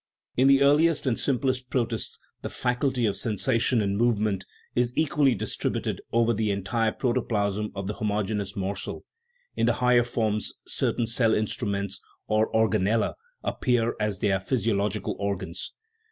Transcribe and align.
In 0.35 0.47
the 0.47 0.63
earliest 0.63 1.05
and 1.05 1.19
sim 1.19 1.37
plest 1.37 1.69
protists 1.69 2.17
the 2.41 2.49
faculty 2.49 3.05
of 3.05 3.15
sensation 3.15 3.83
and 3.83 3.95
movement 3.95 4.47
is 4.75 4.93
equally 4.95 5.35
distributed 5.35 6.01
over 6.11 6.33
the 6.33 6.49
entire 6.49 6.91
protoplasm 6.91 7.71
of 7.75 7.85
the 7.85 7.93
homogeneous 7.93 8.55
morsel; 8.55 9.05
in 9.55 9.67
the 9.67 9.73
higher 9.73 10.03
forms 10.03 10.55
certain" 10.65 11.05
cell 11.15 11.35
instruments," 11.35 12.01
or 12.25 12.51
organdla, 12.51 13.13
appear, 13.43 13.93
as 13.99 14.17
their 14.17 14.39
physio 14.39 14.73
logical 14.73 15.15
organs. 15.19 15.71